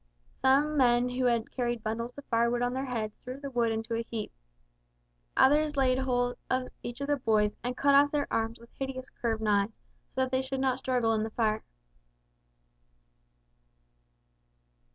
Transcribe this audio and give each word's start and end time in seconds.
Some 0.41 0.77
men 0.77 1.09
who 1.09 1.25
had 1.25 1.51
carried 1.51 1.83
bundles 1.83 2.17
of 2.17 2.25
firewood 2.25 2.63
on 2.63 2.73
their 2.73 2.87
heads 2.87 3.15
threw 3.17 3.39
the 3.39 3.51
wood 3.51 3.71
into 3.71 3.93
a 3.93 4.01
heap; 4.01 4.31
others 5.37 5.77
laid 5.77 5.99
hold 5.99 6.37
of 6.49 6.69
each 6.81 7.01
of 7.01 7.07
the 7.07 7.17
boys 7.17 7.55
and 7.63 7.77
cut 7.77 7.93
off 7.93 8.09
their 8.11 8.25
arms 8.33 8.57
with 8.57 8.71
hideous 8.79 9.11
curved 9.11 9.43
knives 9.43 9.77
so 10.15 10.21
that 10.21 10.31
they 10.31 10.41
should 10.41 10.59
not 10.59 10.79
struggle 10.79 11.13
in 11.13 11.21
the 11.21 11.29
fire. 11.29 11.63